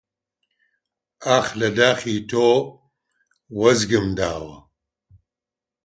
ئاخ 1.25 1.47
لە 1.59 1.69
داخی 1.77 2.15
تۆ 2.29 2.47
وەزگم 3.59 4.07
داوە! 4.17 4.57